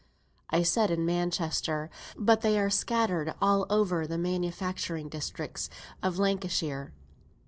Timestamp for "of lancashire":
6.01-6.91